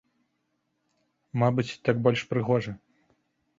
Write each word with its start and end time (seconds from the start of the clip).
Мабыць, 1.43 1.67
так 1.89 1.95
больш 2.09 2.21
прыгожа. 2.35 2.71